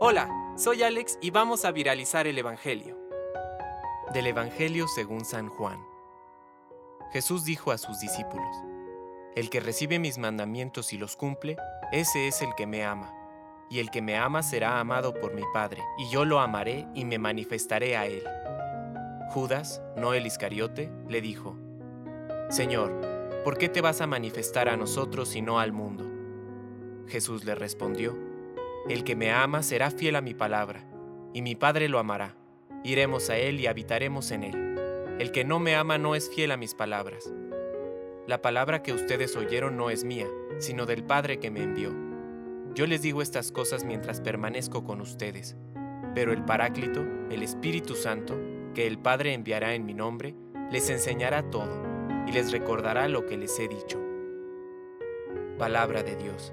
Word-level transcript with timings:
Hola, 0.00 0.28
soy 0.56 0.82
Alex 0.82 1.18
y 1.20 1.30
vamos 1.30 1.64
a 1.64 1.72
viralizar 1.72 2.26
el 2.26 2.38
Evangelio. 2.38 2.98
Del 4.12 4.26
Evangelio 4.26 4.88
según 4.88 5.24
San 5.24 5.48
Juan. 5.48 5.78
Jesús 7.12 7.44
dijo 7.44 7.72
a 7.72 7.78
sus 7.78 8.00
discípulos, 8.00 8.56
El 9.34 9.50
que 9.50 9.60
recibe 9.60 9.98
mis 9.98 10.18
mandamientos 10.18 10.92
y 10.92 10.98
los 10.98 11.16
cumple, 11.16 11.56
ese 11.92 12.28
es 12.28 12.42
el 12.42 12.54
que 12.56 12.66
me 12.66 12.84
ama. 12.84 13.14
Y 13.68 13.78
el 13.78 13.90
que 13.90 14.02
me 14.02 14.16
ama 14.16 14.42
será 14.42 14.80
amado 14.80 15.14
por 15.14 15.34
mi 15.34 15.42
Padre, 15.52 15.82
y 15.98 16.08
yo 16.10 16.24
lo 16.24 16.40
amaré 16.40 16.86
y 16.94 17.04
me 17.04 17.18
manifestaré 17.18 17.96
a 17.96 18.06
él. 18.06 18.24
Judas, 19.30 19.82
no 19.96 20.14
el 20.14 20.26
Iscariote, 20.26 20.90
le 21.08 21.20
dijo, 21.20 21.56
Señor, 22.48 23.00
¿por 23.44 23.58
qué 23.58 23.68
te 23.68 23.80
vas 23.80 24.00
a 24.00 24.06
manifestar 24.06 24.68
a 24.68 24.76
nosotros 24.76 25.36
y 25.36 25.42
no 25.42 25.60
al 25.60 25.72
mundo? 25.72 26.04
Jesús 27.06 27.44
le 27.44 27.54
respondió, 27.54 28.29
El 28.90 29.04
que 29.04 29.14
me 29.14 29.30
ama 29.30 29.62
será 29.62 29.92
fiel 29.92 30.16
a 30.16 30.20
mi 30.20 30.34
palabra, 30.34 30.84
y 31.32 31.42
mi 31.42 31.54
Padre 31.54 31.88
lo 31.88 32.00
amará. 32.00 32.34
Iremos 32.82 33.30
a 33.30 33.36
él 33.36 33.60
y 33.60 33.68
habitaremos 33.68 34.32
en 34.32 34.42
él. 34.42 35.16
El 35.20 35.30
que 35.30 35.44
no 35.44 35.60
me 35.60 35.76
ama 35.76 35.96
no 35.96 36.16
es 36.16 36.28
fiel 36.28 36.50
a 36.50 36.56
mis 36.56 36.74
palabras. 36.74 37.32
La 38.26 38.42
palabra 38.42 38.82
que 38.82 38.92
ustedes 38.92 39.36
oyeron 39.36 39.76
no 39.76 39.90
es 39.90 40.02
mía, 40.02 40.26
sino 40.58 40.86
del 40.86 41.04
Padre 41.04 41.38
que 41.38 41.52
me 41.52 41.62
envió. 41.62 41.94
Yo 42.74 42.88
les 42.88 43.00
digo 43.00 43.22
estas 43.22 43.52
cosas 43.52 43.84
mientras 43.84 44.20
permanezco 44.20 44.82
con 44.82 45.00
ustedes, 45.00 45.56
pero 46.16 46.32
el 46.32 46.44
Paráclito, 46.44 47.06
el 47.30 47.44
Espíritu 47.44 47.94
Santo, 47.94 48.40
que 48.74 48.88
el 48.88 48.98
Padre 48.98 49.34
enviará 49.34 49.74
en 49.74 49.86
mi 49.86 49.94
nombre, 49.94 50.34
les 50.72 50.90
enseñará 50.90 51.48
todo 51.48 51.80
y 52.26 52.32
les 52.32 52.50
recordará 52.50 53.06
lo 53.06 53.24
que 53.24 53.36
les 53.36 53.56
he 53.60 53.68
dicho. 53.68 54.00
Palabra 55.58 56.02
de 56.02 56.16
Dios. 56.16 56.52